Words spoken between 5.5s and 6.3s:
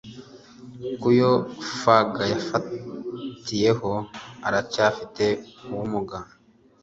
ubumuga